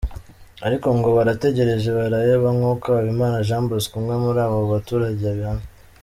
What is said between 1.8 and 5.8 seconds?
baraheba; nkuko Habimana Jean Bosco, umwe muri abo baturage abihamya.